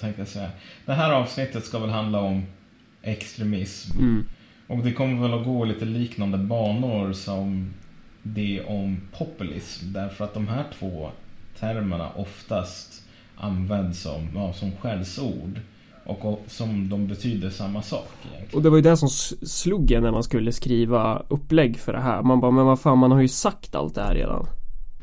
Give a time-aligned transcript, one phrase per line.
[0.00, 0.50] tänkte jag säga.
[0.86, 2.46] Det här avsnittet ska väl handla om
[3.02, 3.98] extremism.
[3.98, 4.24] Mm.
[4.66, 7.74] Och det kommer väl att gå lite liknande banor som
[8.22, 9.92] det om populism.
[9.92, 11.10] Därför att de här två
[11.58, 13.02] termerna oftast
[13.36, 15.60] används som, ja, som skällsord.
[16.04, 18.56] Och, som de betyder samma sak egentligen.
[18.56, 22.00] Och det var ju det som slog en när man skulle skriva upplägg för det
[22.00, 22.22] här.
[22.22, 24.46] Man bara, men vad fan, man har ju sagt allt det här redan.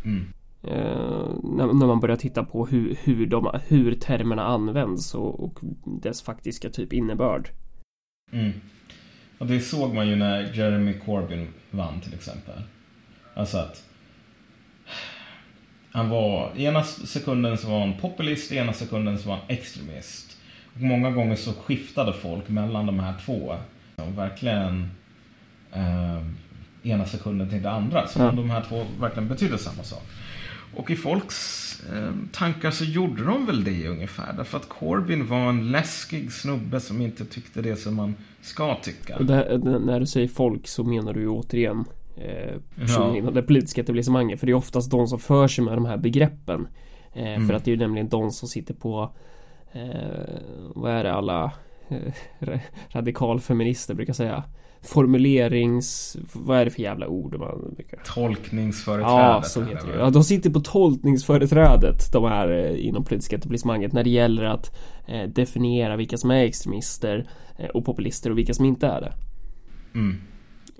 [0.05, 0.33] Mm.
[0.71, 5.59] Eh, när, när man börjar titta på hur, hur, de, hur termerna används och, och
[6.01, 7.49] dess faktiska typ innebörd.
[8.31, 8.51] Mm.
[9.37, 12.61] Och det såg man ju när Jeremy Corbyn vann till exempel.
[13.33, 13.83] Alltså att
[15.91, 20.37] han var, ena sekunden så var han populist, ena sekunden så var han extremist.
[20.75, 23.55] Och många gånger så skiftade folk mellan de här två.
[23.95, 24.91] Och verkligen
[25.73, 26.21] eh,
[26.83, 28.07] ena sekunden till det andra.
[28.07, 28.31] Så Ja.
[28.31, 30.03] de här två verkligen betydde samma sak.
[30.75, 31.63] Och i folks
[31.93, 34.33] eh, tankar så gjorde de väl det ungefär.
[34.37, 39.19] Därför att Corbyn var en läskig snubbe som inte tyckte det som man ska tycka.
[39.19, 41.85] Det, det, när du säger folk så menar du ju återigen
[42.17, 43.17] eh, personer Ja.
[43.17, 44.39] inom det politiska etablissemanget.
[44.39, 46.67] För det är oftast de som för sig med de här begreppen.
[47.13, 47.47] Eh, Mm.
[47.47, 49.15] För att det är ju nämligen de som sitter på
[49.71, 49.81] eh,
[50.75, 51.51] Vad är det alla
[51.89, 51.97] eh,
[52.39, 52.59] ra-
[52.89, 54.43] Radikalfeminister brukar säga
[54.81, 59.11] Formulerings Vad är det för jävla ord man brukar Tolkningsföreträdet.
[59.11, 63.93] Ja, så heter det ja, De sitter på tolkningsföreträdet De här eh, inom politiska etablissemanget
[63.93, 68.53] När det gäller att eh, definiera vilka som är extremister eh, Och populister och vilka
[68.53, 69.13] som inte är det
[69.93, 70.17] Mm.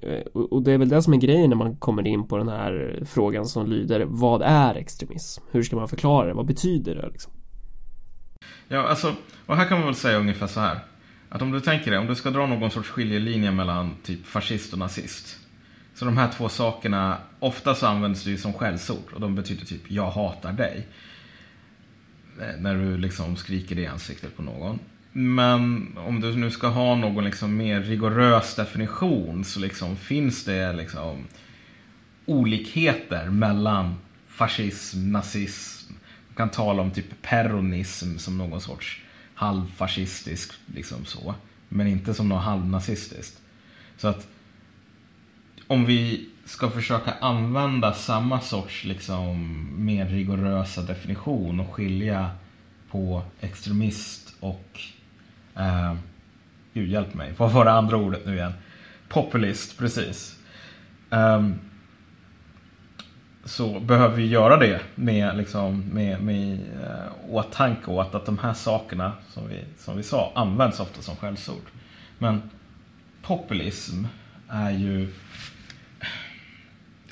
[0.01, 2.37] Eh, Och och det är väl det som är grejen när man kommer in på
[2.37, 5.43] den här frågan som lyder Vad är extremism?
[5.51, 6.33] Hur ska man förklara det?
[6.33, 7.33] Vad betyder det liksom?
[8.67, 9.13] Ja, alltså,
[9.45, 10.79] och här kan man väl säga ungefär så här.
[11.29, 14.73] Att om du tänker dig, om du ska dra någon sorts skiljelinje mellan typ fascist
[14.73, 15.39] och nazist.
[15.93, 19.13] Så de här två sakerna, ofta så används det ju som skällsord.
[19.13, 20.87] Och de betyder typ, jag hatar dig.
[22.41, 24.79] Eh, när du liksom skriker det i ansiktet på någon.
[25.11, 30.73] Men om du nu ska ha någon liksom mer rigorös definition så liksom finns det
[30.73, 31.27] liksom
[32.25, 33.95] olikheter mellan
[34.27, 35.93] fascism, nazism.
[36.27, 39.01] Man kan tala om typ peronism som någon sorts
[39.37, 41.35] halvfascistisk, liksom så.
[41.69, 43.41] Men inte som något halvnazistiskt.
[43.97, 44.27] Så att
[45.67, 52.31] om vi ska försöka använda samma sorts liksom mer rigorösa definition och skilja
[52.91, 54.81] på extremist och
[55.55, 55.95] eh,
[56.73, 58.53] Gud hjälp mig, vad var det andra ordet nu igen?
[59.07, 60.39] Populist, precis.
[61.09, 61.59] Ehm,
[63.47, 68.53] så behöver vi göra det med, liksom, med, med eh, åtanke åt att de här
[68.53, 71.63] sakerna som vi, som vi sa används ofta som skällsord.
[72.17, 72.41] Men
[73.21, 74.05] populism
[74.49, 75.13] är ju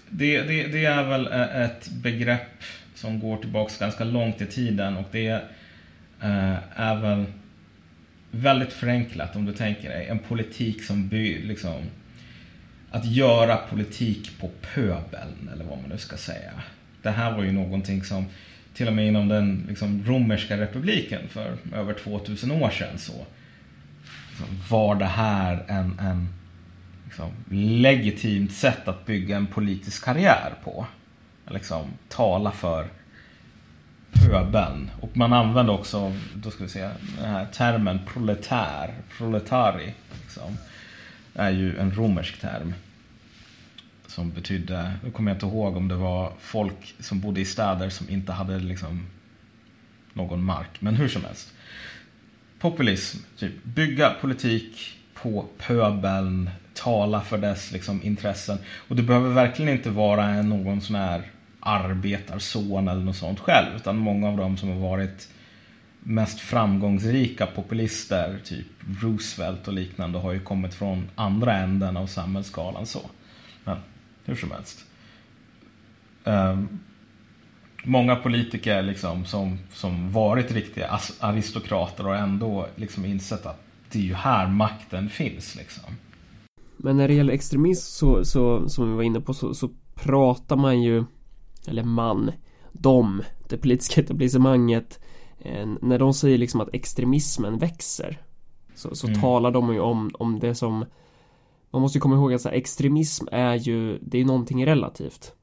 [0.10, 2.64] det, det, det är väl eh, ett begrepp
[2.96, 5.42] som går tillbaks ganska långt i tiden och det
[6.22, 7.26] eh, är väl
[8.32, 11.82] väldigt förenklat om du tänker dig en politik som by, liksom
[12.96, 16.52] att göra politik på pöbeln eller vad man nu ska säga.
[17.02, 18.26] Det här var ju någonting som
[18.74, 23.26] till och med inom den liksom, romerska republiken för över 2000 år sedan så
[24.30, 26.28] liksom, var det här en, en
[27.06, 27.32] liksom,
[27.82, 30.86] legitimt sätt att bygga en politisk karriär på.
[31.50, 32.88] Liksom tala för
[34.12, 34.90] pöbeln.
[35.02, 36.90] Och man använde också, då ska vi se,
[37.22, 39.94] den här termen proletär, proletari.
[40.22, 40.58] Liksom,
[41.34, 42.74] är ju en romersk term.
[44.16, 47.90] Som betydde, nu kommer jag inte ihåg om det var folk som bodde i städer
[47.90, 49.08] som inte hade liksom
[50.14, 50.70] någon mark.
[50.80, 51.54] Men hur som helst.
[52.60, 58.58] Populism, typ bygga politik på pöbeln, tala för dess liksom, intressen.
[58.88, 63.76] Och du behöver verkligen inte vara någon sån här arbetarson eller något sånt själv.
[63.76, 65.30] Utan många av dem som har varit
[66.00, 68.68] mest framgångsrika populister, typ
[69.02, 73.10] Roosevelt och liknande, har ju kommit från andra änden av samhällsskalan så.
[73.64, 73.78] Men
[74.26, 74.86] hur som helst.
[76.24, 76.80] Um,
[77.84, 83.62] många politiker liksom som, som varit riktiga aristokrater och ändå liksom insett att
[83.92, 85.84] det är ju här makten finns liksom.
[86.78, 90.56] Men när det gäller extremism så, så som vi var inne på så, så pratar
[90.56, 91.04] man ju
[91.68, 92.32] Eller man
[92.72, 95.00] De Det politiska etablissemanget
[95.40, 98.22] eh, När de säger liksom att extremismen växer
[98.76, 99.22] Så, så Mm.
[99.22, 100.86] talar de ju om, om det som
[101.76, 105.34] Man måste ju komma ihåg att så här, extremism är ju Det är någonting relativt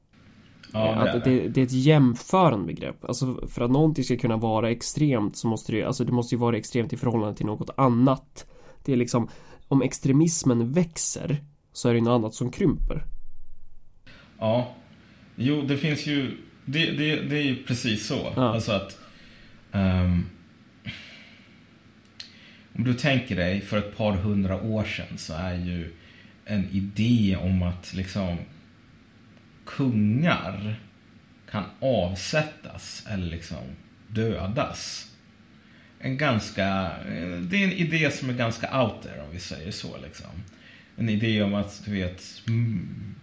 [0.73, 3.05] Ja, Eh, att det, det är ett jämförande begrepp.
[3.05, 6.35] Alltså för att någonting ska kunna vara extremt så måste det ju, alltså det måste
[6.35, 8.45] ju vara extremt i förhållande till något annat.
[8.83, 9.29] Det är liksom,
[9.67, 11.37] om extremismen växer
[11.73, 13.03] så är det något annat som krymper.
[14.39, 14.75] Ja.
[15.35, 16.37] Jo, det finns ju...
[16.65, 18.33] Det, det, det är ju precis så.
[18.35, 18.53] Ja.
[18.53, 18.99] Alltså att...
[19.71, 20.25] ehm,
[22.75, 25.93] om du tänker dig för ett par hundra år sedan så är ju
[26.45, 28.37] en idé om att liksom
[29.65, 30.75] kungar
[31.51, 33.63] kan avsättas eller liksom
[34.07, 35.11] dödas.
[35.99, 39.71] En ganska, eh, det är en idé som är ganska out there om vi säger
[39.71, 40.29] så liksom.
[40.95, 43.15] En idé om att, du vet, mm,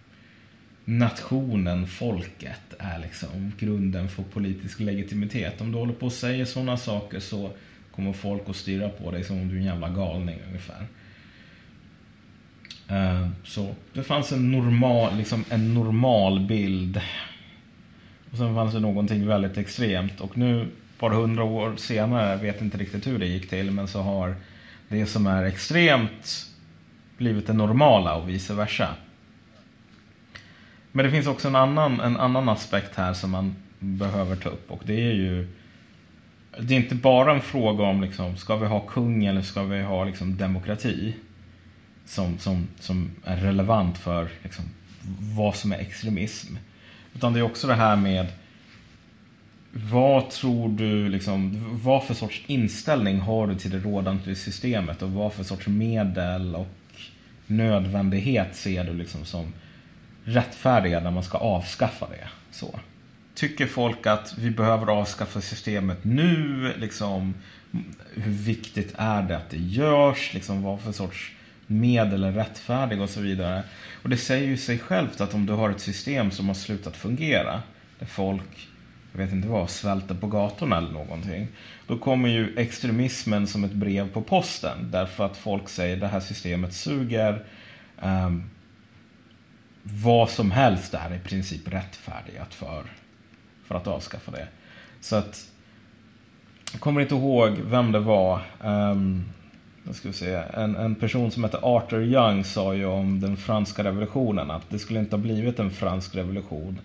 [0.85, 5.61] nationen, folket är liksom grunden för politisk legitimitet.
[5.61, 7.51] Om du håller på och säger sådana saker så
[7.95, 10.87] kommer folk att styra på dig som om du är en jävla galning ungefär.
[12.91, 17.01] Eh, så det fanns en normal, liksom en normal bild.
[18.31, 20.21] Och sen fanns det någonting väldigt extremt.
[20.21, 23.71] Och nu, ett par hundra år senare, jag vet inte riktigt hur det gick till,
[23.71, 24.35] men så har
[24.87, 26.47] det som är extremt
[27.17, 28.95] blivit det normala och vice versa.
[30.91, 34.71] Men det finns också en annan, en annan aspekt här som man behöver ta upp
[34.71, 35.47] och det är ju
[36.59, 39.81] det är inte bara en fråga om liksom, ska vi ha kung eller ska vi
[39.81, 41.15] ha liksom, demokrati
[42.05, 44.65] som, som, som är relevant för liksom,
[45.35, 46.55] vad som är extremism.
[47.15, 48.27] Utan det är också det här med
[49.71, 55.11] vad tror du, liksom, vad för sorts inställning har du till det rådande systemet och
[55.11, 56.67] vad för sorts medel och
[57.47, 59.53] nödvändighet ser du liksom som
[60.23, 62.27] rättfärdiga när man ska avskaffa det.
[62.51, 62.79] Så.
[63.35, 66.73] Tycker folk att vi behöver avskaffa systemet nu?
[66.77, 67.33] Liksom,
[68.13, 70.33] hur viktigt är det att det görs?
[70.33, 71.31] Liksom, vad för sorts
[71.71, 73.63] medel är rättfärdiga och så vidare.
[74.03, 76.97] Och det säger ju sig självt att om du har ett system som har slutat
[76.97, 77.61] fungera,
[77.99, 78.69] där folk,
[79.11, 81.47] jag vet inte vad, svälter på gatorna eller någonting.
[81.87, 84.91] Då kommer ju extremismen som ett brev på posten.
[84.91, 87.45] Därför att folk säger det här systemet suger.
[88.01, 88.49] Um,
[89.83, 92.83] vad som helst är i princip rättfärdigat för,
[93.67, 94.47] för att avskaffa det.
[95.01, 95.51] Så att
[96.71, 98.41] jag kommer inte ihåg vem det var.
[98.63, 99.25] Um,
[99.85, 103.83] jag ska se, en, en person som heter Arthur Young sa ju om den franska
[103.83, 106.79] revolutionen att det skulle inte ha blivit en fransk revolution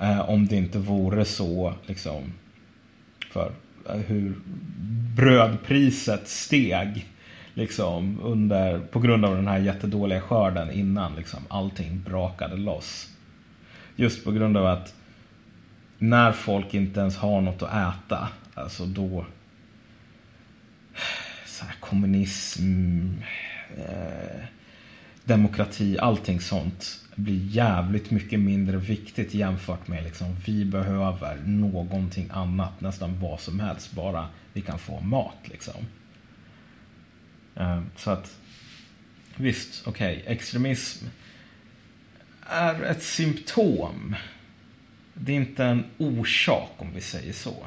[0.00, 2.32] eh, om det inte vore så liksom
[3.30, 3.52] för
[3.88, 4.34] eh, hur
[5.16, 7.06] brödpriset steg
[7.54, 13.08] liksom under, på grund av den här jättedåliga skörden innan liksom allting brakade loss.
[13.96, 14.94] Just på grund av att
[15.98, 19.24] när folk inte ens har något att äta, alltså då
[21.62, 23.08] så här, kommunism,
[23.76, 24.44] eh,
[25.24, 32.80] demokrati, allting sånt blir jävligt mycket mindre viktigt jämfört med liksom vi behöver någonting annat,
[32.80, 35.86] nästan vad som helst, bara vi kan få mat liksom.
[37.56, 38.36] Eh, så att
[39.36, 41.06] visst, okej, okay, extremism
[42.46, 44.16] är ett symptom.
[45.14, 47.66] Det är inte en orsak om vi säger så.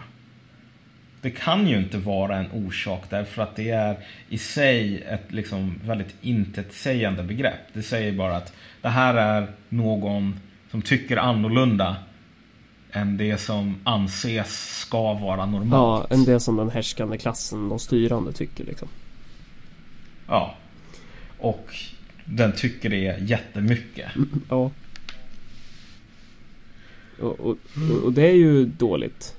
[1.25, 3.97] Det kan ju inte vara en orsak därför att det är
[4.29, 7.59] i sig ett liksom väldigt intetsägande begrepp.
[7.73, 10.39] Det säger bara att det här är någon
[10.71, 11.95] som tycker annorlunda
[12.91, 16.07] än det som anses ska vara normalt.
[16.09, 18.87] Ja, än det som den härskande klassen, de styrande, tycker liksom.
[20.27, 20.55] Ja.
[21.39, 21.75] Och
[22.25, 24.15] den tycker det jättemycket.
[24.15, 24.71] Mm, ja.
[27.19, 27.57] Och, och,
[28.03, 29.35] och, det är ju dåligt.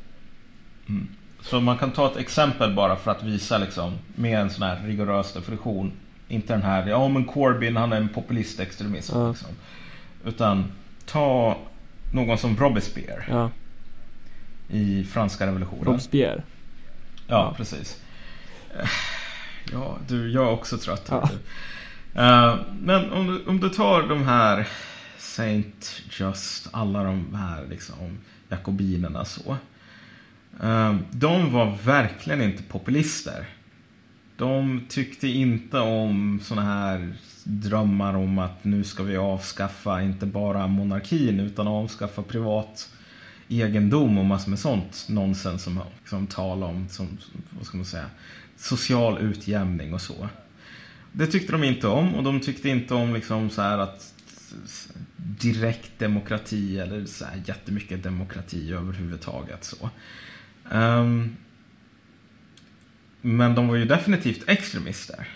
[0.88, 1.09] Mm.
[1.50, 4.87] Så man kan ta ett exempel bara för att visa liksom med en sån här
[4.87, 5.92] rigorös definition.
[6.28, 9.11] Inte den här, ja men Corbyn han är en populistextremist.
[9.14, 9.28] Ja.
[9.28, 9.49] Liksom.
[10.25, 10.73] Utan
[11.06, 11.59] ta
[12.12, 13.25] någon som Robespierre.
[13.28, 13.50] Ja.
[14.68, 15.85] I franska revolutionen.
[15.85, 16.42] Robespierre.
[17.26, 18.00] Ja, ja, precis.
[19.73, 21.09] Ja, du, jag är också trött.
[21.09, 21.30] Ja.
[22.16, 24.68] Uh, men om du, om du tar de här
[25.18, 28.18] Saint Just, alla de här liksom
[28.49, 29.56] jakobinerna så.
[30.62, 33.48] Ehm, de var verkligen inte populister.
[34.36, 37.12] De tyckte inte om såna här
[37.44, 42.92] drömmar om att nu ska vi avskaffa inte bara monarkin utan avskaffa privat
[43.48, 47.18] egendom och massor med sånt nonsens som, som tal om, som,
[47.50, 48.10] vad ska man säga,
[48.56, 50.28] social utjämning och så.
[51.12, 54.14] Det tyckte de inte om och de tyckte inte om liksom så här att
[55.16, 59.64] direkt demokrati eller så här jättemycket demokrati överhuvudtaget.
[59.64, 59.90] Så.
[60.70, 61.37] Um,
[63.20, 65.28] men de var ju definitivt extremister.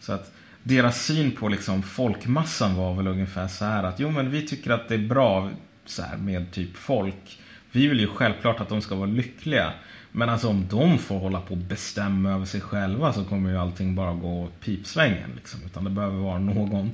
[0.00, 0.32] Så att
[0.62, 4.70] deras syn på liksom folkmassan var väl ungefär så här att jo men vi tycker
[4.70, 5.50] att det är bra
[5.84, 7.40] så här, med typ folk.
[7.72, 9.72] Vi vill ju självklart att de ska vara lyckliga.
[10.12, 13.58] Men alltså om de får hålla på och bestämma över sig själva så kommer ju
[13.58, 15.30] allting bara gå åt pipsvängen.
[15.36, 15.60] Liksom.
[15.66, 16.90] Utan det behöver vara någon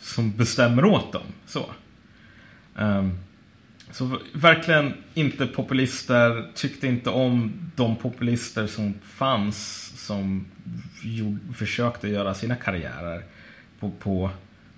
[0.00, 1.22] som bestämmer åt dem.
[1.46, 1.70] Så.
[2.74, 3.18] Um,
[3.96, 10.46] så verkligen inte populister, tyckte inte om de populister som fanns som
[11.54, 13.24] försökte göra sina karriärer
[13.80, 14.26] på, på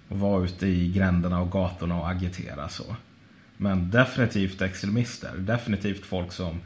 [0.09, 2.97] att vara ute i gränderna och gatorna och agitera så.
[3.57, 6.61] Men definitivt extremister, definitivt folk som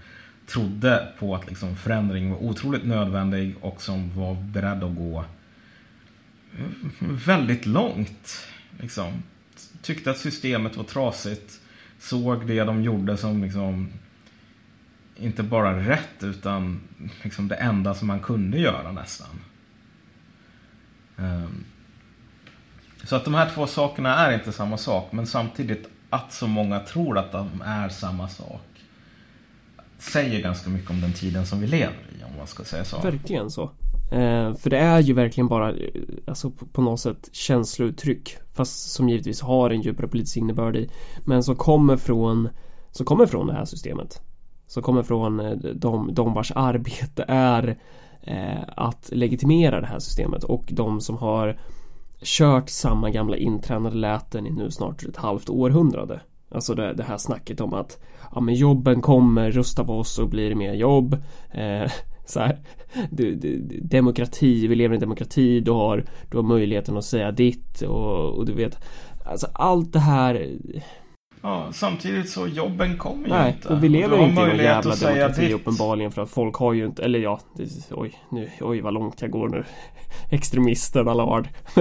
[0.46, 5.24] trodde på att liksom förändring var otroligt nödvändig och som var beredda att gå
[6.58, 6.66] eh,
[7.00, 8.48] väldigt långt.
[8.80, 9.22] Liksom.
[9.82, 11.61] Tyckte att systemet var trasigt.
[12.02, 13.88] Såg det de gjorde som liksom
[15.16, 16.80] inte bara rätt utan
[17.22, 19.40] liksom det enda som man kunde göra nästan.
[21.16, 21.64] Um,
[23.04, 26.80] så att de här två sakerna är inte samma sak men samtidigt att så många
[26.80, 28.60] tror att de är samma sak
[29.98, 33.00] säger ganska mycket om den tiden som vi lever i om man ska säga så.
[33.00, 33.70] Verkligen så.
[34.12, 35.88] Eh, för det är ju verkligen bara eh,
[36.26, 40.90] alltså på, på något sätt känslouttryck fast som givetvis har en djupare politisk innebörd i
[41.24, 42.48] men som kommer från
[42.90, 44.22] som kommer från det här systemet
[44.66, 47.78] som kommer från eh, de, de vars arbete är
[48.22, 51.58] eh, att legitimera det här systemet och de som har
[52.22, 56.20] kört samma gamla intränade läten i nu snart ett halvt århundrade.
[56.48, 57.98] Alltså det, det här snacket om att
[58.34, 61.16] ja, men jobben kommer, rösta på oss och blir det mer jobb.
[61.50, 61.90] Eh,
[62.24, 62.58] så här,
[63.10, 67.32] du, du, demokrati, vi lever i en demokrati, du har, du har möjligheten att säga
[67.32, 68.78] ditt och, och du vet
[69.24, 70.48] Alltså allt det här
[71.44, 73.68] Ja, samtidigt så jobben kommer ju Nej, inte.
[73.68, 75.54] och vi lever inte i någon jävla demokrati ditt.
[75.54, 79.22] uppenbarligen för att folk har ju inte, eller ja, det, oj, nu, oj vad långt
[79.22, 79.64] jag går nu.
[80.30, 81.48] Extremisten alla har.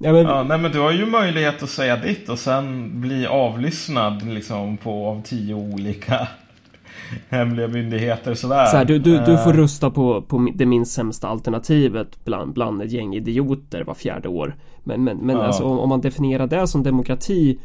[0.00, 3.26] ja, men, ja, nej men du har ju möjlighet att säga ditt och sen bli
[3.26, 6.28] avlyssnad liksom på av tio olika
[7.28, 8.66] hemliga myndigheter sådär.
[8.66, 9.56] Så här, du, du, du får eh.
[9.56, 14.56] rösta på, på det minst sämsta alternativet bland, bland ett gäng idioter var fjärde år.
[14.84, 15.42] Men, men, men ja.
[15.42, 17.58] alltså om, om man definierar det som demokrati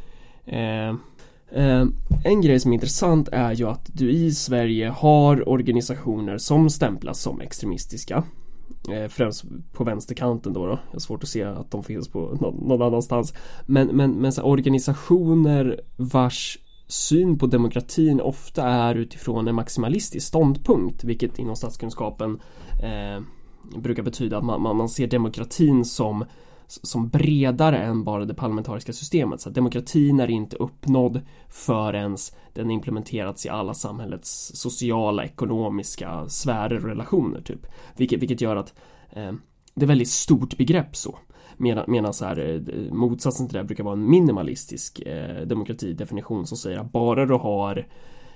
[0.45, 0.93] eh,
[1.51, 1.85] Eh,
[2.23, 7.21] en grej som är intressant är ju att du i Sverige har organisationer som stämplas
[7.21, 8.23] som extremistiska
[8.91, 10.71] eh, Främst på vänsterkanten då, då.
[10.71, 13.33] Jag har svårt att se att de finns på någon, någon annanstans
[13.65, 16.57] Men, men, men så organisationer vars
[16.89, 22.41] syn på demokratin ofta är utifrån en maximalistisk ståndpunkt Vilket inom statskunskapen
[22.83, 23.23] eh,
[23.79, 26.25] brukar betyda att man, man, man ser demokratin som
[26.69, 29.41] som bredare än bara det parlamentariska systemet.
[29.41, 32.17] Så att demokratin är inte uppnådd förrän
[32.53, 37.65] den implementerats i alla samhällets sociala, ekonomiska sfärer och relationer typ.
[37.97, 38.73] Vilket, vilket gör att
[39.09, 39.31] eh,
[39.73, 41.17] det är väldigt stort begrepp så.
[41.61, 46.57] Medan, medan så här, eh, motsatsen till det brukar vara en minimalistisk eh, demokratidefinition som
[46.57, 47.87] säger att bara du har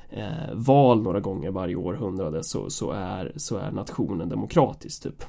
[0.09, 5.23] eh, val några gånger varje århundrade så, så, är, så är nationen demokratisk typ.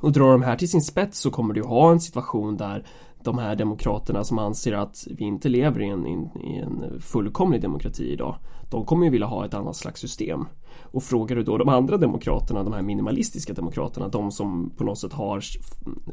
[0.00, 2.86] Och drar de här till sin spets så kommer du ha en situation där
[3.22, 6.06] de här demokraterna som anser att vi inte lever i en,
[6.40, 8.36] i en fullkomlig demokrati idag
[8.74, 10.46] de kommer ju vilja ha ett annat slags system.
[10.82, 14.98] Och frågar du då de andra demokraterna, de här minimalistiska demokraterna, de som på något
[14.98, 15.42] sätt har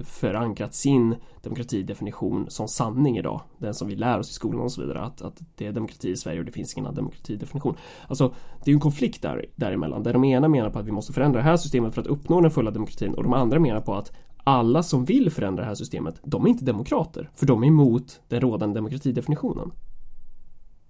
[0.04, 4.82] förankrat sin demokratidefinition som sanning idag, den som vi lär oss i skolan och så
[4.82, 7.76] vidare, att, att det är demokrati i Sverige och det finns ingen annan demokratidefinition.
[8.08, 8.28] Alltså,
[8.64, 11.14] det är ju en konflikt där, däremellan, där de ena menar på att vi måste
[11.14, 13.96] förändra det här systemet för att uppnå den fulla demokratin och de andra menar på
[13.96, 14.12] att
[14.44, 18.22] alla som vill förändra det här systemet, de är inte demokrater, för de är emot
[18.28, 19.72] den rådande demokratidefinitionen.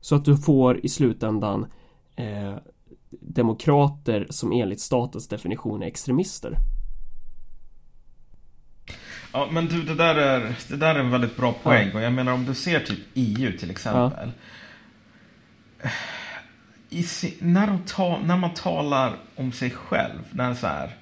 [0.01, 1.65] Så att du får i slutändan
[2.15, 2.55] eh,
[3.21, 6.57] demokrater som enligt statens definition är extremister.
[9.33, 11.97] Ja men du det där är, det där är en väldigt bra poäng ja.
[11.97, 14.31] och jag menar om du ser typ EU till exempel.
[15.83, 15.89] Ja.
[16.89, 17.05] I,
[17.39, 20.95] när, ta, när, man talar om sig själv, när så här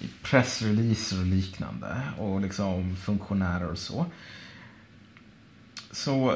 [0.00, 4.06] i pressreleaser och liknande och liksom funktionärer och så.
[5.96, 6.34] Så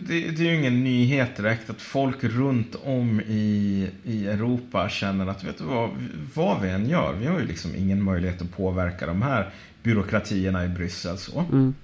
[0.00, 5.26] det, det, är ju ingen nyhet direkt att folk runt om i, i Europa känner
[5.26, 5.90] att vet du vad,
[6.34, 9.50] vad vi än gör, vi har ju liksom ingen möjlighet att påverka de här
[9.82, 11.18] byråkratierna i Bryssel.
[11.18, 11.40] Så.
[11.40, 11.74] Mm.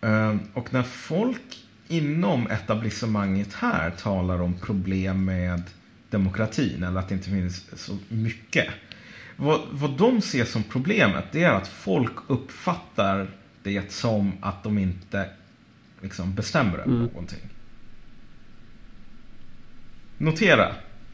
[0.00, 5.62] Ehm, och när folk inom etablissemanget här talar om problem med
[6.10, 8.66] demokratin eller att det inte finns så mycket.
[9.36, 13.30] Vad, vad de ser som problemet det är att folk uppfattar
[13.62, 15.30] det som att de inte
[16.02, 16.98] liksom bestämmer över mm.
[16.98, 17.38] någonting.
[20.18, 20.66] Notera.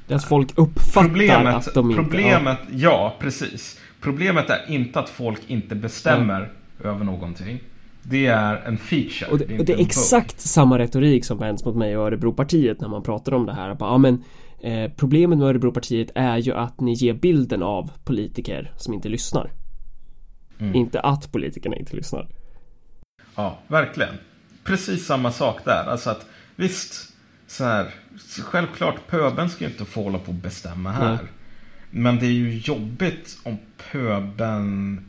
[0.09, 2.03] Är att folk uppfattar problemet, att de inte...
[2.03, 2.77] Problemet, ja.
[2.79, 3.81] ja precis.
[4.01, 6.51] Problemet är inte att folk inte bestämmer mm.
[6.95, 7.61] över någonting.
[8.03, 9.31] Det är en feature.
[9.31, 12.81] Och det, det, och det är exakt samma retorik som vänds mot mig och Örebropartiet
[12.81, 13.75] när man pratar om det här.
[13.75, 14.25] Bara, ja, men,
[14.61, 19.51] eh, problemet med Örebropartiet är ju att ni ger bilden av politiker som inte lyssnar.
[20.59, 20.75] Mm.
[20.75, 22.29] Inte att politikerna inte lyssnar.
[23.35, 24.15] Ja, verkligen
[24.67, 25.85] precis samma sak där.
[25.85, 27.13] Alltså att visst,
[27.47, 27.95] så här,
[28.41, 31.11] självklart, pöben ska ju inte få hålla på och bestämma här.
[31.11, 31.19] Nej.
[31.91, 33.59] Men det är ju jobbigt om
[33.93, 35.01] pöben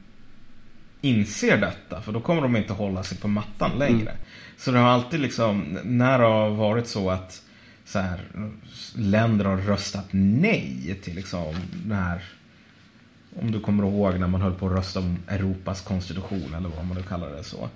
[1.02, 2.02] inser detta.
[2.02, 4.16] För då kommer de inte hålla sig på mattan längre.
[4.58, 7.42] Så det har alltid liksom, när det har varit så att
[7.86, 8.20] så här,
[8.96, 12.24] länder har röstat nej till liksom den här
[13.42, 16.86] om du kommer ihåg när man höll på att rösta om Europas konstitution eller vad
[16.86, 17.70] man nu kallar det så.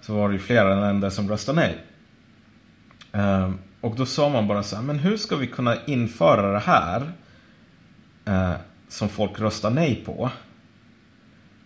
[0.00, 1.84] Så var det ju flera länder som röstade nej.
[3.12, 6.58] Ehm, och då sa man bara så här, men hur ska vi kunna införa det
[6.58, 7.12] här
[8.24, 8.52] eh,
[8.88, 10.30] som folk röstar nej på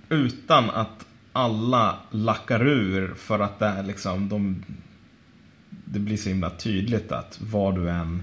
[0.08, 4.64] utan att alla lackar ur för att det är liksom de,
[5.70, 8.22] det blir så himla tydligt att vad du än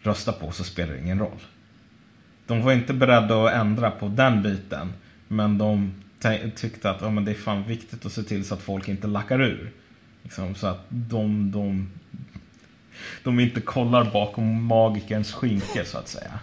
[0.00, 1.40] röstar på så spelar det ingen roll.
[2.46, 4.92] De var inte beredda att ändra på den biten
[5.28, 5.94] men de
[6.56, 9.06] tyckte att ja, men det är fan viktigt att se till så att folk inte
[9.06, 9.72] lackar ur.
[10.22, 11.90] Liksom, så att de, de,
[13.24, 16.38] de inte kollar bakom magikerns skynke så att säga.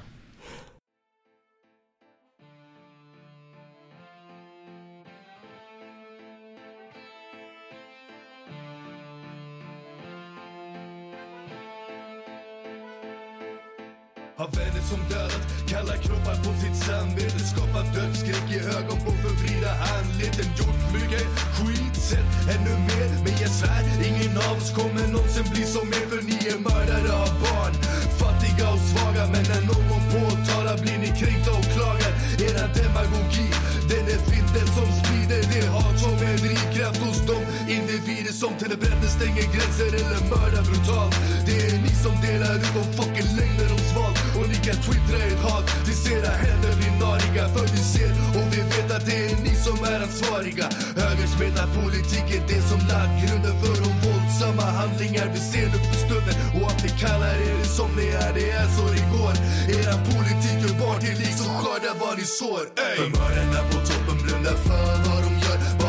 [58.37, 59.33] Det är så det går.
[59.77, 62.63] Era politik gör barn till lik som skördar vad ni sår.
[62.85, 62.95] Ey.
[62.97, 65.86] För mördarna på toppen blundar för vad de gör.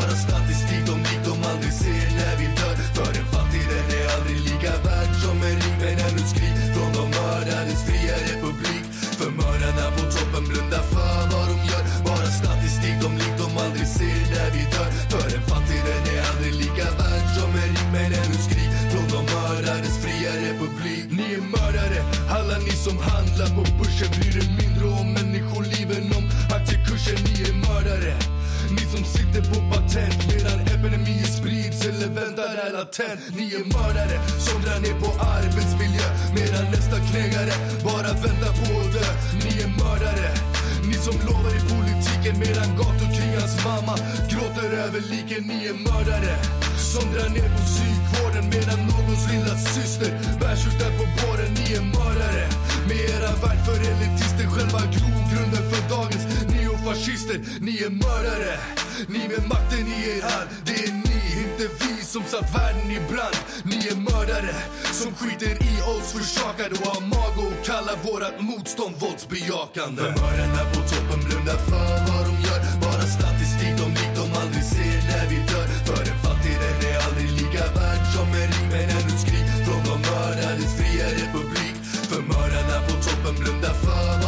[22.88, 24.10] Som handlar på börsen.
[24.16, 26.24] Bryr er mindre om människoliven, om
[26.56, 28.14] aktiekursen Ni är mördare.
[28.76, 34.16] Ni som sitter på patent medan epidemier sprids eller väntar är latent Ni är mördare.
[34.46, 36.06] Som drar ner på arbetsmiljö
[36.38, 37.54] medan nästa knegare
[37.88, 39.08] bara väntar på att dö.
[39.44, 40.30] Ni är mördare.
[40.88, 43.94] Ni som lovar i politiken medan gatukringans mamma
[44.30, 45.42] gråter över liken.
[45.50, 46.34] Ni är mördare
[46.94, 51.50] som drar ner på psykvården medan någons lilla syster bärs ut där på båren.
[51.58, 52.44] Ni är mördare.
[52.88, 57.38] Med era värld för elitister Själva grogrunden för dagens neofascister.
[57.66, 58.52] Ni är mördare,
[59.14, 60.48] ni med makten i er hand.
[60.66, 63.38] Det är ni, inte vi som satt världen i brand.
[63.70, 64.54] Ni är mördare
[65.00, 70.02] som skiter i oss försakade och har mag att kalla vårat motstånd våldsbejakande.
[70.02, 72.87] För mördarna på toppen blundar för vad de gör.
[83.48, 84.27] Toppen blundar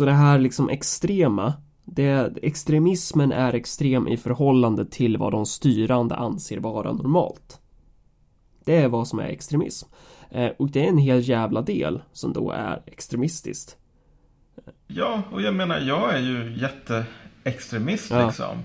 [0.00, 6.14] Så det här liksom extrema det, extremismen är extrem i förhållande till vad de styrande
[6.14, 7.60] anser vara normalt.
[8.64, 9.88] Det är vad som är extremism.
[10.30, 13.76] Eh, och det är en hel jävla del som då är extremistiskt.
[14.86, 18.26] Ja, och jag menar, jag är ju jätteextremist Ja.
[18.26, 18.58] liksom.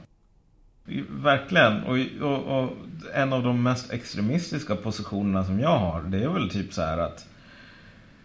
[1.10, 1.84] Verkligen.
[1.84, 2.70] Och, och, och
[3.14, 6.98] en av de mest extremistiska positionerna som jag har, det är väl typ så här
[6.98, 7.28] att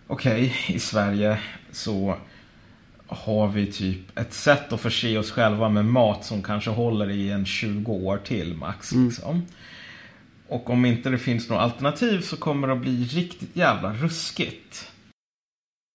[0.06, 1.38] okej, i Sverige
[1.70, 2.16] så
[3.10, 7.30] har vi typ ett sätt att förse oss själva med mat som kanske håller i
[7.30, 8.92] en 20 år till max.
[8.92, 9.46] Liksom.
[10.48, 14.90] Och om inte det finns något alternativ så kommer det att bli riktigt jävla ruskigt.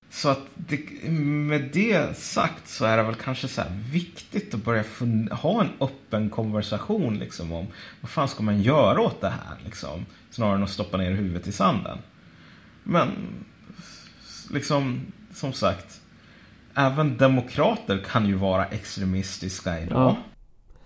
[0.10, 4.84] så att det, med det sagt så är det väl kanske så viktigt att börja
[5.32, 7.68] ha en öppen konversation liksom om
[8.02, 10.06] vad fan ska man göra åt det här liksom.
[10.32, 11.98] Snarare än att stoppa ner huvudet i sanden.
[12.84, 13.10] Men
[14.52, 16.02] liksom, som sagt,
[16.76, 20.00] även demokrater kan ju vara extremistiska idag.
[20.00, 20.18] Ja.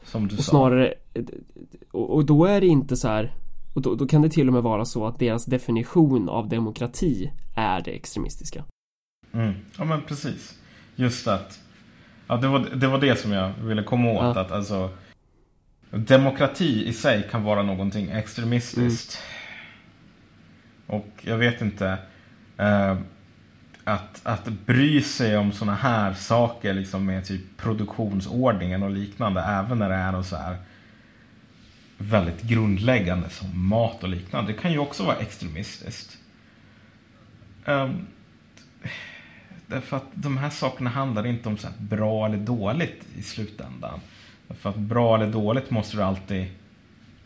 [0.03, 0.51] Som du och sa.
[0.51, 0.93] Snarare,
[1.91, 3.33] och då är det inte så här
[3.73, 7.31] och då, då, kan det till och med vara så att deras definition av demokrati
[7.55, 8.63] är det extremistiska.
[9.31, 9.53] Mm.
[9.77, 10.59] Ja men precis.
[10.95, 11.59] Just att
[12.27, 14.35] ja, det, var, det var det som jag ville komma åt.
[14.35, 14.41] Ja.
[14.41, 14.89] Att alltså
[15.91, 19.21] Demokrati i sig kan vara någonting extremistiskt.
[20.87, 21.01] Mm.
[21.01, 21.97] Och jag vet inte.
[22.57, 22.97] Eh,
[23.93, 29.41] att, att bry sig om sådana här saker liksom med typ produktionsordningen och liknande.
[29.41, 30.57] Även när det är så här
[31.97, 34.51] väldigt grundläggande som mat och liknande.
[34.51, 36.17] Det kan ju också vara extremistiskt.
[37.65, 38.07] Um,
[39.67, 43.99] därför att de här sakerna handlar inte om så bra eller dåligt i slutändan.
[44.47, 46.45] Därför att bra eller dåligt måste du alltid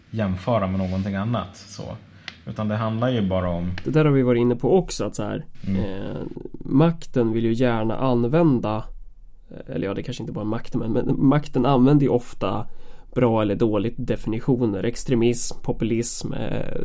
[0.09, 1.57] jämföra med någonting annat.
[1.57, 1.97] Så.
[2.45, 5.15] Utan det handlar ju bara om Det där har vi varit inne på också att
[5.15, 5.79] så här, mm.
[5.79, 6.21] eh,
[6.65, 8.83] Makten vill ju gärna använda
[9.67, 12.65] Eller ja det kanske inte bara makten men, men makten använder ju ofta
[13.15, 14.83] bra eller dåligt definitioner.
[14.83, 16.81] Extremism, populism, eh,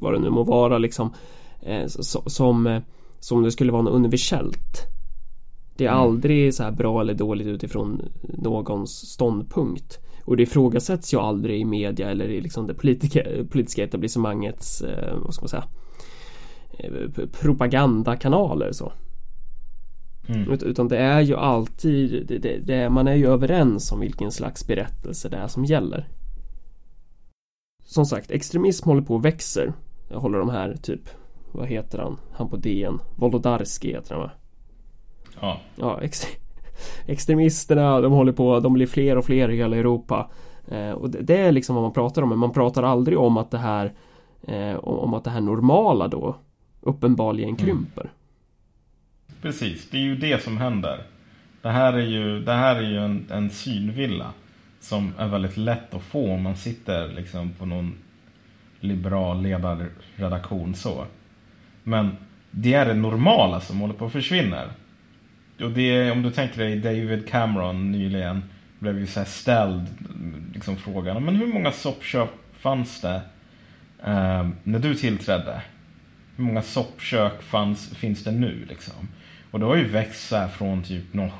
[0.00, 1.12] vad det nu må vara liksom.
[1.60, 1.86] Eh,
[2.26, 2.82] som, eh,
[3.20, 4.86] som det skulle vara något universellt.
[5.76, 6.00] Det är mm.
[6.00, 9.98] aldrig så här bra eller dåligt utifrån någons ståndpunkt.
[10.26, 15.18] Och det ifrågasätts ju aldrig i media eller i liksom det politiska, politiska etablissemangets, eh,
[15.18, 15.64] vad ska man säga,
[16.78, 18.92] eh, propagandakanaler så.
[20.28, 20.52] Mm.
[20.52, 24.66] Utan det är ju alltid, det, det, det, man är ju överens om vilken slags
[24.66, 26.08] berättelse det är som gäller.
[27.84, 29.72] Som sagt, extremism håller på och växer.
[30.08, 31.08] Jag håller de här typ,
[31.52, 34.30] vad heter han, han på DN, Wolodarski heter han va?
[35.40, 35.60] Ja.
[35.76, 36.26] Ja, ex
[37.06, 40.30] extremisterna, de håller på, de blir fler och fler i hela Europa.
[40.68, 43.36] Eh, och det, det, är liksom vad man pratar om, men man pratar aldrig om
[43.36, 43.92] att det här,
[44.48, 46.36] eh, om att det här normala då
[46.80, 47.58] uppenbarligen mm.
[47.58, 48.02] krymper.
[48.02, 48.12] Mm.
[49.42, 51.02] Precis, det är ju det som händer.
[51.62, 54.32] Det här är ju, det här är ju en, en synvilla
[54.80, 57.94] som är väldigt lätt att få om man sitter liksom på någon
[58.80, 61.06] liberal ledarredaktion så.
[61.82, 62.16] Men
[62.50, 64.62] det är det normala som håller på att försvinna.
[65.60, 68.42] Och det om du tänker dig David Cameron nyligen
[68.78, 69.86] blev ju så ställd
[70.54, 73.20] liksom frågan, men hur många soppkök fanns det
[74.04, 75.62] eh, när du tillträdde?
[76.36, 79.08] Hur många soppkök fanns, finns det nu liksom?
[79.50, 81.30] Och det har ju växt så från typ någon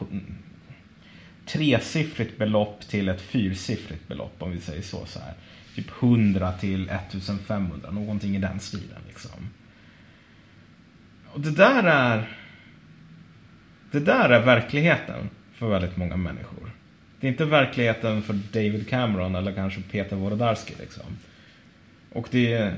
[1.46, 5.06] tresiffrigt belopp till ett fyrsiffrigt belopp om vi säger så.
[5.06, 5.34] så här.
[5.74, 9.50] Typ 100 till 1500, någonting i den stilen liksom.
[11.32, 12.28] Och det där är
[13.90, 16.70] det där är verkligheten för väldigt många människor.
[17.20, 21.04] Det är inte verkligheten för David Cameron eller kanske Peter Wolodarski liksom.
[22.12, 22.76] Och det är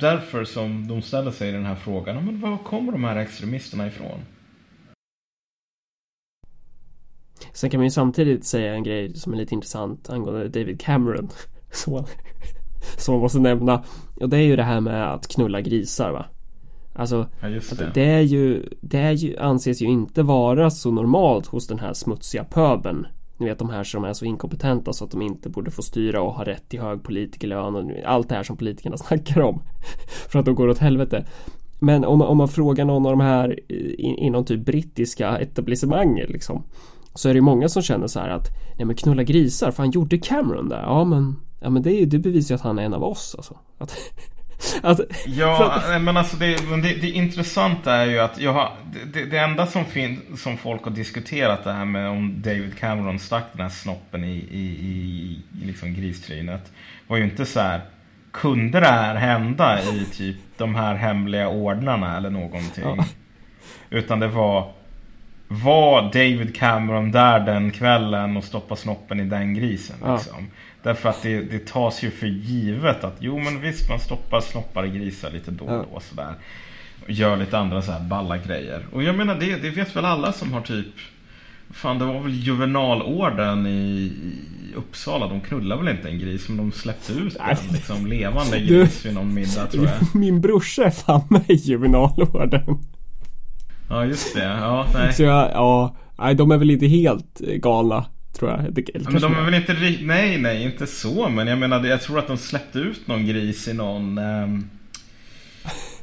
[0.00, 2.24] därför som de ställer sig den här frågan.
[2.24, 4.20] Men var kommer de här extremisterna ifrån?
[7.52, 11.28] Sen kan man ju samtidigt säga en grej som är lite intressant angående David Cameron.
[11.74, 12.06] Som,
[12.96, 13.84] som man måste nämna.
[14.20, 16.26] Och det är ju det här med att knulla grisar va.
[16.92, 17.90] Alltså ja, det.
[17.94, 18.04] det.
[18.04, 22.44] är ju Det är ju, anses ju inte vara så normalt hos den här smutsiga
[22.44, 23.06] pöbeln
[23.42, 26.22] ni vet de här som är så inkompetenta så att de inte borde få styra
[26.22, 29.62] och ha rätt till hög politikerlön och allt det här som politikerna snackar om.
[30.28, 31.26] För att de går åt helvete.
[31.78, 33.60] Men om, om man frågar någon av de här
[33.98, 36.62] inom typ brittiska etablissemanget liksom.
[37.14, 39.90] Så är det många som känner så här att Nej men knulla grisar, för han
[39.90, 40.82] gjorde Cameron där.
[40.82, 43.58] Ja men Ja men det, det bevisar ju att han är en av oss alltså.
[43.78, 43.96] Att,
[44.82, 46.02] Alltså, ja, att...
[46.02, 48.72] men alltså det, det, det, intressanta är ju att jag har,
[49.12, 53.18] det, det enda som, fin, som folk har diskuterat det här med om David Cameron
[53.18, 56.72] stack den här snoppen i, i, i, i liksom gristrynet
[57.06, 57.80] var ju inte så här
[58.30, 62.84] kunde det här hända i typ de här hemliga ordnarna eller någonting?
[62.84, 63.04] Ja.
[63.90, 64.72] Utan det var
[65.52, 69.96] var David Cameron där den kvällen och stoppa snoppen i den grisen?
[69.96, 70.36] Liksom?
[70.38, 70.56] Ja.
[70.82, 74.86] Därför att det, det tas ju för givet att jo men visst man stoppar snoppar
[74.86, 76.34] i grisar lite då och då sådär.
[77.04, 78.86] Och gör lite andra så här balla grejer.
[78.92, 80.94] Och jag menar det, det vet väl alla som har typ
[81.72, 85.28] Fan det var väl juvenalorden i, i Uppsala.
[85.28, 89.14] De knullade väl inte en gris men de släppte ut en liksom, levande gris vid
[89.14, 90.14] någon middag tror jag.
[90.20, 92.78] Min brorsa är fan med i juvenalorden.
[93.92, 95.12] Ja just det, ja nej.
[95.12, 98.04] Så jag, ja, nej de är väl inte helt galna
[98.38, 98.74] tror jag.
[98.74, 101.28] Det, ja, men de är väl inte Nej, nej, inte så.
[101.28, 104.18] Men jag menar, jag tror att de släppte ut någon gris i någon...
[104.18, 104.70] Um,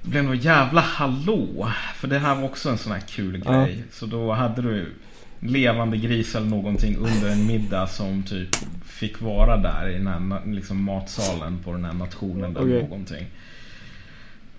[0.01, 1.71] det blev nog jävla hallå.
[1.95, 3.63] För det här var också en sån här kul Ja.
[3.65, 3.83] grej.
[3.91, 4.93] Så då hade du
[5.39, 8.49] levande gris eller någonting under en middag som typ
[8.85, 12.81] fick vara där i den här liksom matsalen på den här nationen eller Okej.
[12.81, 13.25] någonting.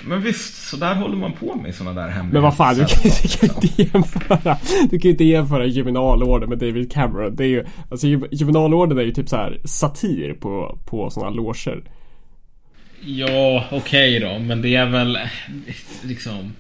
[0.05, 2.85] Men visst, så där håller man på med såna där hemliga Men vad fan, du
[2.85, 4.57] kan, du kan inte jämföra
[4.91, 8.99] Du kan ju inte jämföra Juvenalorden med David Cameron Det är ju Alltså Ju- Juvenalorden
[8.99, 11.83] är ju typ så här satir på, på sådana loger
[13.01, 14.39] Ja, okej då.
[14.39, 15.19] Men det är väl
[16.03, 16.53] liksom...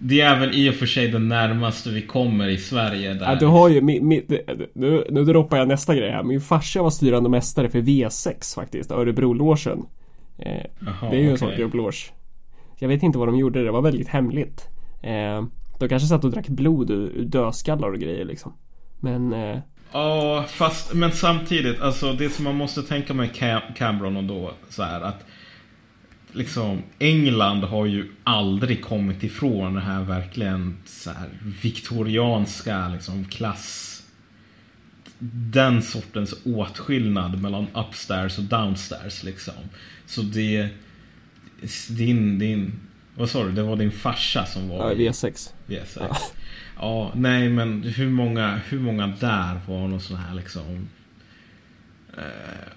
[0.00, 3.26] Det är väl i och för sig det närmaste vi kommer i Sverige där.
[3.26, 4.22] Ja, du har ju, mi, mi,
[4.74, 6.22] nu, nu droppar jag nästa grej här.
[6.22, 9.82] Min farsa var styrande mästare för V6 faktiskt, Örebrologen.
[10.38, 12.12] Eh, Jaha, det är ju en sån gubbloge.
[12.78, 14.68] Jag vet inte vad de gjorde, det var väldigt hemligt.
[15.02, 15.44] Eh,
[15.78, 18.52] de kanske satt och drack blod ur, ur dödskallar och grejer liksom.
[19.00, 19.58] Men, eh,
[19.92, 24.50] Ja, fast men samtidigt, alltså det som man måste tänka med Cam- Cameron och då
[24.68, 25.24] så här att
[26.32, 31.28] liksom England har ju aldrig kommit ifrån det här verkligen så här
[31.62, 34.02] viktorianska liksom klass
[35.20, 39.54] den sortens åtskillnad mellan upstairs och downstairs liksom.
[40.06, 40.68] Så det
[41.88, 42.72] din, din
[43.18, 43.52] vad sa du?
[43.52, 45.52] Det var din farsa som var ja, i- V6.
[45.66, 46.14] V6.
[46.80, 47.12] Ja.
[47.14, 50.88] nej men hur många, hur många där var någon sån här liksom
[52.16, 52.22] eh,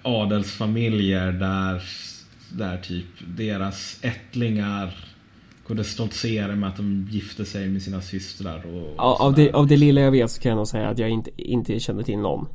[0.02, 1.82] adelsfamiljer där,
[2.52, 4.94] där typ deras ättlingar
[5.66, 9.52] kunde stoltsera med att de gifte sig med sina systrar och, och Ja, av, det,
[9.52, 12.02] av det lilla jag vet så kan jag nog säga att jag inte, inte känner
[12.02, 12.46] till någon.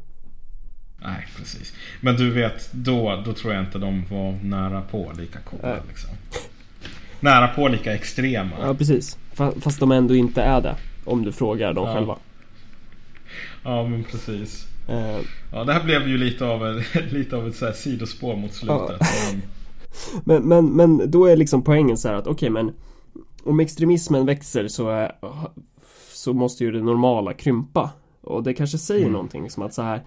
[1.02, 1.74] Nej, precis.
[2.02, 6.10] Men du vet, då, då tror jag inte de var nära på lika coola liksom.
[7.20, 8.52] Nära på lika extrema.
[8.62, 9.18] Ja, precis.
[9.36, 10.76] Fa- Fast de ändå inte är det.
[11.06, 11.94] Om du frågar dem Ja.
[11.94, 12.16] själva.
[13.64, 14.68] Ja, men precis.
[14.90, 15.18] Eh,
[15.52, 18.54] Ja, det här blev ju lite av, en, lite av ett så här sidospår mot
[18.54, 19.02] slutet.
[19.32, 19.42] Men,
[20.44, 20.66] Men, men,
[20.98, 22.72] men då är liksom poängen så här att okej men
[23.44, 25.12] Om extremismen växer så är,
[26.14, 27.90] Så måste ju det normala krympa
[28.22, 29.12] Och det kanske säger Mm.
[29.14, 30.02] någonting som att så här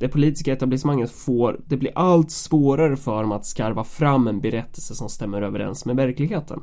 [0.00, 4.94] Det politiska etablissemanget får Det blir allt svårare för dem att skarva fram en berättelse
[4.94, 6.62] som stämmer överens med verkligheten.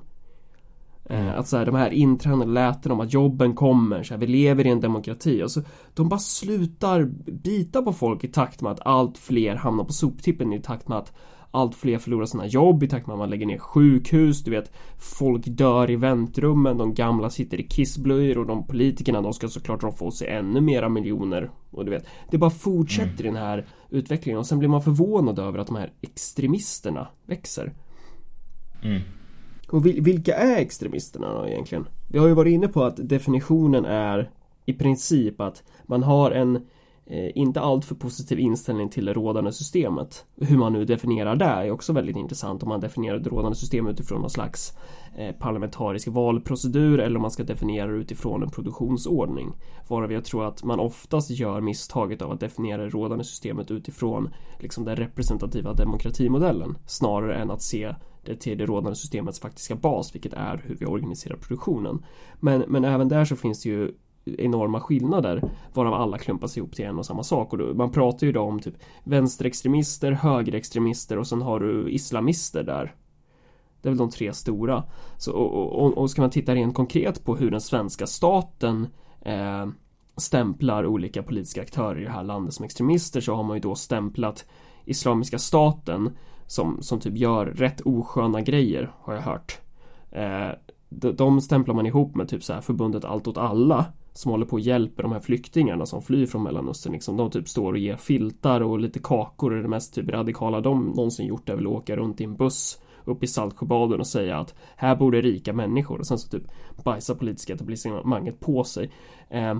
[1.06, 4.28] Eh, Att så här, de här intränade läten om att jobben kommer, så här, vi
[4.28, 5.44] lever i en demokrati.
[5.44, 5.62] Och så
[5.94, 10.54] De bara slutar bita på folk i takt med att allt fler hamnar på soptippen
[10.54, 11.14] i takt med att
[11.52, 14.72] allt fler förlorar sina jobb i takt med att man lägger ner sjukhus, du vet
[14.98, 19.82] Folk dör i väntrummen, de gamla sitter i kissblöjor och de politikerna de ska såklart
[19.82, 21.52] dra på sig ännu mera miljoner.
[21.72, 24.40] Och du vet, det bara fortsätter i den här utvecklingen.
[24.40, 27.74] Och sen blir man förvånad över att de här extremisterna växer.
[28.84, 29.02] Mm.
[29.72, 31.88] och vil- vilka är extremisterna då egentligen?
[32.08, 34.32] Vi har ju varit inne på att definitionen är
[34.66, 36.66] i princip att man har en
[37.10, 40.26] Eh, inte alltför positiv inställning till det rådande systemet.
[40.36, 43.94] Hur man nu definierar det är också väldigt intressant om man definierar det rådande systemet
[43.94, 44.78] utifrån någon slags
[45.18, 49.54] eh, parlamentarisk valprocedur eller om man ska definiera det utifrån en produktionsordning.
[49.88, 54.30] Varav jag tror att man oftast gör misstaget av att definiera det rådande systemet utifrån
[54.60, 60.16] liksom den representativa demokratimodellen snarare än att se det till det rådande systemets faktiska bas,
[60.16, 62.06] vilket är hur vi organiserar produktionen.
[62.40, 63.94] Men, men även där så finns det ju
[64.38, 68.28] enorma skillnader varav alla klumpas ihop till en och samma sak och då, man pratar
[68.28, 72.96] ju då om typ vänsterextremister, högerextremister och sen har du islamister där.
[73.82, 74.84] Det är väl de tre stora.
[75.18, 78.88] Så, och, och, och ska man titta rent konkret på hur den svenska staten
[79.22, 79.68] eh,
[80.18, 83.76] stämplar olika politiska aktörer i det här landet som extremister så har man ju då
[83.76, 84.46] stämplat
[84.86, 89.60] Islamiska staten som, som typ gör rätt osköna grejer har jag hört.
[90.12, 90.50] Eh,
[90.90, 93.86] de, de stämplar man ihop med typ så här förbundet Allt åt alla
[94.18, 97.18] som håller på och hjälper de här flyktingarna som flyr från Mellanöstern liksom.
[97.18, 100.86] De typ står och ger filtar och lite kakor och det mest typ radikala de
[100.86, 104.38] någonsin gjort är väl att åka runt i en buss upp i Saltsjöbaden och säga
[104.38, 106.44] att här bor det rika människor och sen så typ
[106.84, 108.92] bajsar politiska etablissemanget på sig.
[109.30, 109.58] Eh,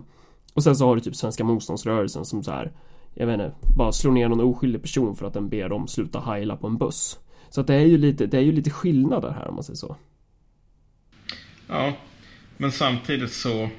[0.54, 2.72] och sen så har du typ Svenska motståndsrörelsen som så här
[3.14, 6.20] jag vet inte, bara slår ner någon oskyldig person för att den ber dem sluta
[6.20, 7.20] heila på en buss.
[7.50, 9.78] Så att det är ju lite, det är ju lite skillnader här om man säger
[9.78, 9.96] så.
[11.68, 11.94] Ja,
[12.58, 13.70] men samtidigt så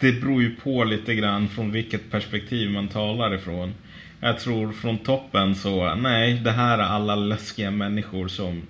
[0.00, 3.74] det beror ju på lite grann från vilket perspektiv man talar ifrån.
[4.20, 8.62] Jag tror från toppen så, nej, det här är alla läskiga människor som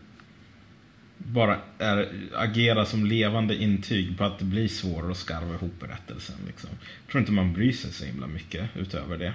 [1.19, 6.37] bara är, agerar som levande intyg på att det blir svårare att skarva ihop berättelsen.
[6.47, 6.71] Liksom.
[7.05, 9.33] Jag tror inte man bryr sig så himla mycket utöver det.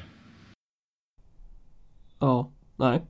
[2.20, 3.02] Ja, nej.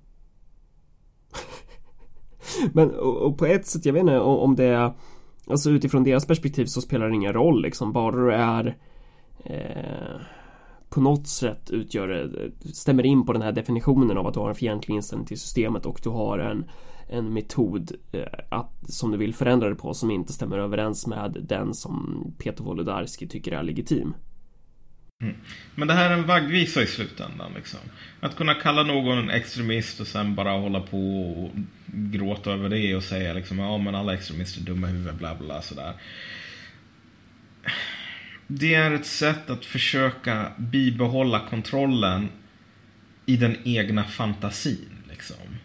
[2.74, 4.93] Men och, och på ett sätt, jag vet inte om om det är
[5.47, 8.77] Alltså utifrån deras perspektiv så spelar det ingen roll liksom, bara du är
[9.43, 10.21] eh,
[10.89, 14.49] på något sätt utgör, eh, stämmer in på den här definitionen av att du har
[14.49, 16.65] en fientlig inställning till systemet och du har en,
[17.08, 21.38] en metod eh, att, som du vill förändra det på som inte stämmer överens med
[21.49, 24.13] den som Peter Wolodarski tycker är legitim.
[25.21, 25.36] Mm.
[25.75, 27.51] Men det här är en vaggvisa i slutändan.
[27.56, 27.80] Liksom.
[28.19, 31.51] Att kunna kalla någon en extremist och sen bara hålla på och
[31.86, 35.36] gråta över det och säga liksom ja men alla extremister är dumma i huvudet bla
[35.36, 35.93] bla sådär.
[38.47, 42.30] Det är ett sätt att försöka bibehålla kontrollen
[43.25, 45.04] i den egna fantasin.
[45.10, 45.58] Liksom.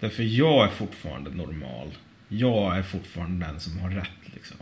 [0.00, 1.88] Därför jag är fortfarande normal.
[2.28, 4.34] Jag är fortfarande den som har rätt.
[4.34, 4.56] Liksom.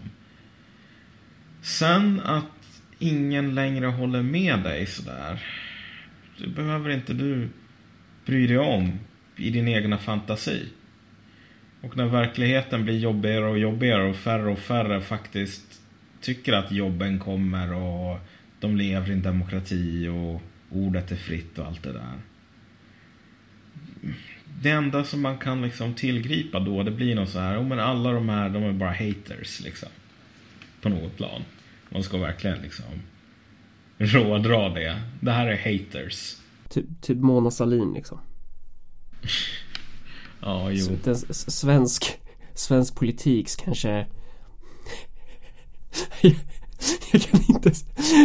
[1.62, 2.61] Sen att
[3.02, 5.42] ingen längre håller med dig sådär.
[6.38, 7.48] Det behöver inte du
[8.26, 8.98] bry dig om
[9.36, 10.68] i din egna fantasi.
[11.80, 15.80] Och när verkligheten blir jobbigare och jobbigare och färre och färre faktiskt
[16.20, 18.18] tycker att jobben kommer och
[18.60, 22.18] de lever i en demokrati och ordet är fritt och allt det där.
[24.60, 27.80] Det enda som man kan liksom tillgripa då, det blir något så här, oh, men
[27.80, 29.88] alla de här, de är bara haters liksom.
[30.80, 31.42] På något plan.
[31.92, 32.84] Man ska verkligen liksom
[33.98, 35.02] rådra det.
[35.20, 36.36] Det här är haters.
[36.68, 38.18] Typ, typ Mona Sahlin liksom.
[40.40, 40.96] ja, jo.
[41.14, 42.18] Så, svensk,
[42.54, 44.06] svensk politiks kanske
[47.12, 47.70] jag kan inte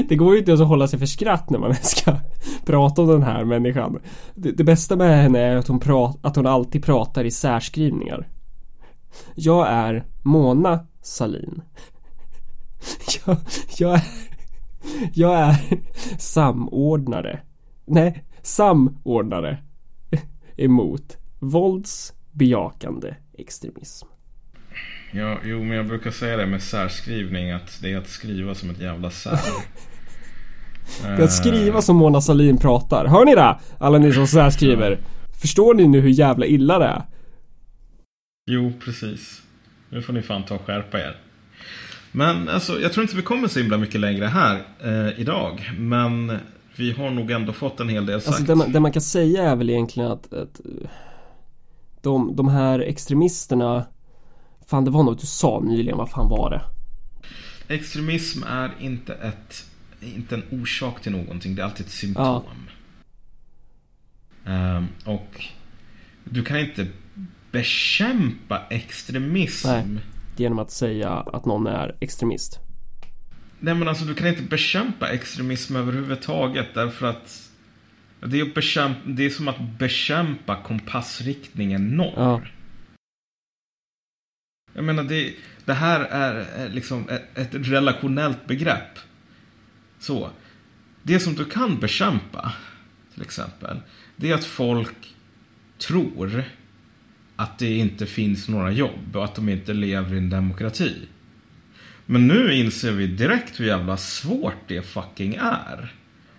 [0.09, 2.19] Det går ju inte att hålla sig för skratt när man ska
[2.65, 3.99] prata om den här människan
[4.35, 8.27] Det, det bästa med henne är att hon, prat, att hon alltid pratar i särskrivningar
[9.35, 11.61] Jag är Mona Salin
[13.25, 13.37] jag,
[13.77, 14.03] jag är
[15.13, 15.55] Jag är
[16.17, 17.39] samordnare
[17.85, 19.57] Nej, samordnare
[20.57, 24.07] emot våldsbejakande extremism
[25.11, 28.69] Ja, jo, men jag brukar säga det med särskrivning att det är att skriva som
[28.69, 29.39] ett jävla sär.
[31.01, 33.05] det är att skriva som Mona Salin pratar.
[33.05, 33.59] Hör ni det?
[33.77, 34.99] Alla ni som särskriver.
[35.41, 37.01] Förstår ni nu hur jävla illa det är?
[38.51, 39.41] Jo, precis.
[39.89, 41.15] Nu får ni fan ta och skärpa er.
[42.17, 45.71] Men alltså, jag tror inte vi kommer så himla mycket längre här eh, idag.
[45.77, 46.37] Men
[46.75, 48.27] vi har nog ändå fått en hel del sagt.
[48.27, 50.61] Alltså det man, det man kan säga är väl egentligen att, att
[52.01, 53.85] de, de här extremisterna
[54.67, 56.61] Fan det var något du sa nyligen, vad fan var det?
[57.73, 59.65] Extremism är inte ett
[60.01, 62.43] inte en orsak till någonting, det är alltid ett symptom.
[64.43, 64.77] Ja.
[64.77, 65.45] Um, och
[66.23, 66.87] du kan inte
[67.51, 69.67] bekämpa extremism.
[69.67, 69.83] Nej,
[70.39, 72.59] genom att säga att någon är extremist.
[73.59, 77.51] Nej men alltså du kan inte bekämpa extremism överhuvudtaget därför att
[78.19, 82.13] det är, bekämpa, det är som att bekämpa kompassriktningen norr.
[82.15, 82.41] Ja.
[84.73, 85.33] Jag menar, det,
[85.65, 88.99] det här är liksom ett, relationellt begrepp.
[89.99, 90.29] Så.
[91.03, 92.53] Det som du kan bekämpa,
[93.13, 93.79] till exempel,
[94.15, 95.15] det är att folk
[95.77, 96.43] tror
[97.37, 100.93] att det inte finns några jobb och att de inte lever i en demokrati.
[102.05, 105.93] Men nu inser vi direkt hur jävla svårt det fucking är.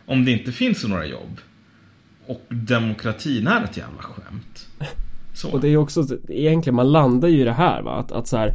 [0.06, 1.40] Om det inte finns några jobb.
[2.26, 4.68] Och demokratin är ett jävla skämt.
[5.34, 5.50] Så.
[5.50, 8.36] Och det är också egentligen, man landar ju i det här va, att, att så
[8.36, 8.54] här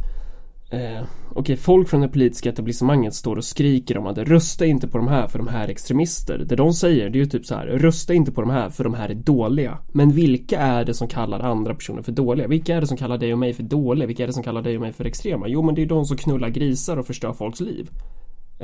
[0.70, 1.04] eh,
[1.36, 5.08] Okej, folk från det politiska etablissemanget står och skriker om att rösta inte på de
[5.08, 6.38] här för de här extremister.
[6.38, 8.84] Det de säger det är ju typ så här, rösta inte på de här för
[8.84, 9.78] de här är dåliga.
[9.92, 12.48] Men vilka är det som kallar andra personer för dåliga?
[12.48, 14.06] Vilka är det som kallar dig och mig för dåliga?
[14.06, 15.48] Vilka är det som kallar dig och mig för extrema?
[15.48, 17.90] Jo, men det är de som knullar grisar och förstör folks liv.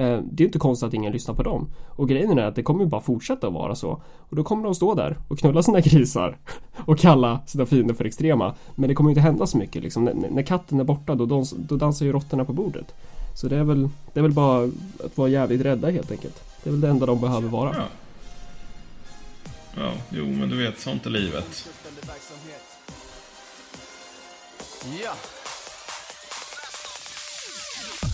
[0.00, 1.68] Eh, det är inte konstigt att ingen lyssnar på dem.
[1.88, 4.02] Och grejen är att det kommer ju bara fortsätta att vara så.
[4.16, 6.38] Och då kommer de stå där och knulla sina grisar
[6.86, 8.54] och kalla sina fiender för extrema.
[8.74, 10.04] Men det kommer inte hända så mycket liksom.
[10.04, 12.94] När, katten är borta då, dans, då dansar ju råttorna på bordet.
[13.34, 14.70] Så det är, väl, det är väl bara
[15.04, 16.42] att vara jävligt rädda helt enkelt.
[16.62, 17.76] Det är väl det enda de behöver vara.
[17.76, 17.84] Ja,
[19.76, 21.68] ja jo men du vet, sånt är livet.
[25.04, 25.12] Ja.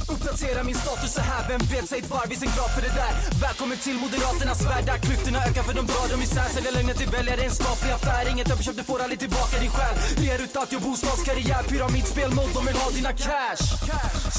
[0.08, 2.94] Uppdatera min status så här, vem vet, säg ett varv i sin grav för det
[3.00, 3.12] där.
[3.46, 6.48] Välkommen till Moderaternas värld där klyftorna ökar för de bra, de isär.
[6.54, 8.24] Säljer lögner till väljare, en skaplig affär.
[8.32, 9.94] Inget överköp, du får aldrig tillbaka din själ.
[10.24, 13.62] Ger ut allt, jag bostadskarriär, pyramidspel, nåt de vill ha dina cash.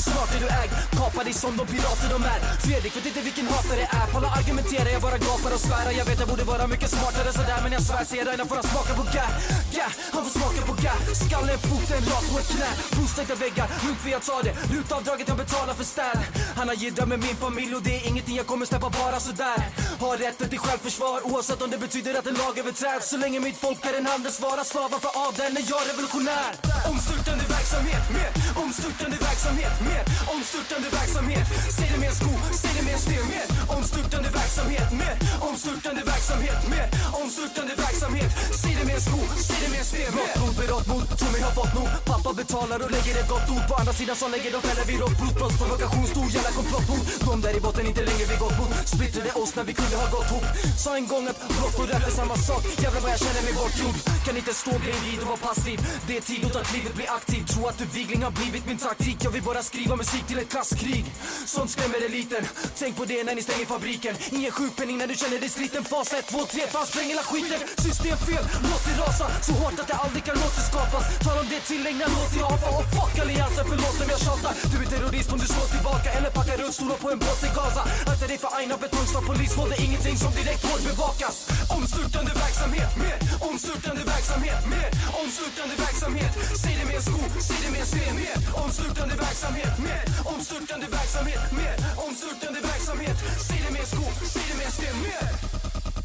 [0.05, 2.39] Snart är du ägd, kapa dig som de pirater de är.
[2.65, 5.85] Fredrik vet inte vilken hatare är, Palla argumentera, jag bara gapar och svär.
[5.99, 8.67] Jag vet jag borde vara mycket smartare sådär Men jag svär, säger Raina får han
[8.73, 9.31] smaka på gah?
[9.75, 13.99] Gah, han får smaka på gah Skallen, foten, rakt på ett knä Brostäckta väggar, lugnt
[14.03, 14.53] för jag tar det.
[14.73, 16.19] Rutavdraget jag betalar betala för städ
[16.55, 19.63] Han har jiddrat med min familj och det är ingenting jag kommer släppa bara sådär.
[19.99, 23.09] Har rätten till självförsvar oavsett om det betyder att en lag överträds.
[23.09, 26.51] Så länge mitt folk är en handelsvara slavar för adeln är jag revolutionär.
[26.89, 28.31] Omstörtande värld verksamhet, mer
[28.63, 30.03] omstörtande verksamhet, mer
[30.35, 31.47] omstörtande verksamhet.
[31.77, 33.47] Säg det med en sko, säg det med en sten, mer
[33.77, 35.15] omstörtande verksamhet, mer
[35.49, 36.87] omstörtande verksamhet, mer
[37.21, 38.31] omstörtande verksamhet.
[38.61, 41.31] Säg det med en sko, säg det med en sten, mer blod, berått mod, tror
[41.35, 41.89] mig har fått nog.
[42.11, 44.99] Pappa betalar och lägger ett gott ord på andra sidan så lägger de fäller vid
[45.03, 45.33] rått blod.
[45.39, 49.31] Brottsprovokation, stor jävla komplott mot De där i botten inte längre vid gott mot Splittrade
[49.41, 50.47] oss när vi kunde ha gått ihop.
[50.83, 52.61] Sa en gång att brott och rätt är samma sak.
[52.83, 53.95] Jävlar vad jag känner mig bortgjord.
[54.25, 55.77] Kan inte stå bredvid och vara passiv.
[56.07, 57.56] Det är tid att livet blir aktivt.
[57.57, 59.17] Tro att vigling har blivit min taktik.
[59.25, 61.05] Jag vill bara skriva musik till ett klasskrig.
[61.45, 62.43] Sånt skrämmer eliten.
[62.79, 64.15] Tänk på det när ni stänger fabriken.
[64.37, 65.83] Ingen sjukpenning när du känner dig sliten.
[65.83, 67.59] Fas 1, 2, 3, fan spräng hela skiten.
[67.85, 69.25] Systemfel, låt det rasa.
[69.47, 71.03] Så hårt att det aldrig kan återskapas.
[71.25, 72.67] Tar om det tillägna låt i apa.
[72.77, 74.53] Och fuck alliansen, förlåt om jag tjatar.
[74.71, 76.09] Du är terrorist om du slår tillbaka.
[76.17, 77.83] Eller packar rullstolar på en båt i Gaza.
[78.11, 81.35] Akta dig för aina betongslag, polisvåld är ingenting som direkt hårdbevakas.
[81.77, 83.17] Omstörtande verksamhet, mer
[83.49, 84.89] omstörtande verksamhet, mer
[85.21, 86.33] omstörtande verksamhet.
[86.61, 90.03] Säg det med en sko, sidor med en sten, mer omstörtande verksamhet, med.
[90.25, 91.75] Omstörtande verksamhet, med.
[92.07, 93.17] Omstörtande verksamhet.
[93.47, 95.27] Sidor med en sko, säg med en sten, mer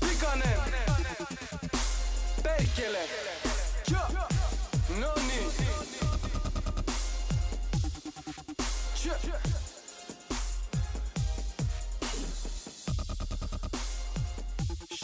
[0.01, 0.70] Pikanen,
[2.45, 3.03] Berkele,
[3.86, 4.09] ja,
[5.01, 5.43] Noni.
[9.05, 9.14] Ja.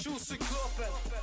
[0.02, 1.17] Tjosekloppen, stadsbild